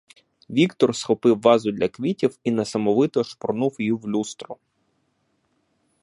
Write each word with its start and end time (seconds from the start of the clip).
Віктор 0.49 0.95
схопив 0.95 1.41
вазу 1.41 1.71
для 1.71 1.87
квітів 1.87 2.39
і 2.43 2.51
несамовито 2.51 3.23
шпурнув 3.23 3.75
її 3.79 3.91
в 3.91 4.09
люстро. 4.09 4.57